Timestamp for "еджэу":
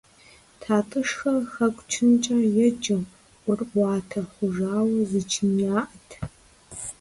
2.65-3.01